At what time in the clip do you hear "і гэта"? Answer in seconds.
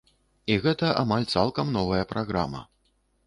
0.53-0.87